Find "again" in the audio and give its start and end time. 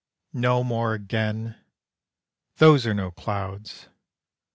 0.95-1.59